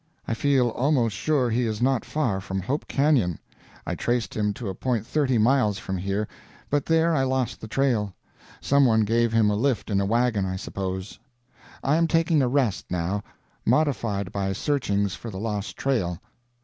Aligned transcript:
I 0.27 0.33
feel 0.33 0.69
almost 0.69 1.15
sure 1.15 1.47
he 1.51 1.67
is 1.67 1.79
not 1.79 2.03
far 2.03 2.41
from 2.41 2.59
Hope 2.59 2.87
Canyon; 2.87 3.37
I 3.85 3.93
traced 3.93 4.35
him 4.35 4.51
to 4.55 4.67
a 4.67 4.73
point 4.73 5.05
thirty 5.05 5.37
miles 5.37 5.77
from 5.77 5.95
here, 5.95 6.27
but 6.71 6.87
there 6.87 7.13
I 7.13 7.21
lost 7.21 7.61
the 7.61 7.67
trail; 7.67 8.15
some 8.59 8.87
one 8.87 9.01
gave 9.01 9.31
him 9.31 9.51
a 9.51 9.55
lift 9.55 9.91
in 9.91 10.01
a 10.01 10.05
wagon, 10.07 10.43
I 10.47 10.55
suppose. 10.55 11.19
I 11.83 11.97
am 11.97 12.07
taking 12.07 12.41
a 12.41 12.47
rest, 12.47 12.87
now 12.89 13.21
modified 13.63 14.31
by 14.31 14.51
searchings 14.53 15.13
for 15.13 15.29
the 15.29 15.37
lost 15.37 15.77
trail. 15.77 16.19